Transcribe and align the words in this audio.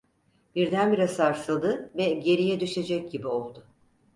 Birdenbire 0.55 1.07
sarsıldı 1.07 1.91
ve 1.97 2.09
geriye 2.13 2.59
düşecek 2.59 3.11
gibi 3.11 3.27
oldu. 3.27 3.65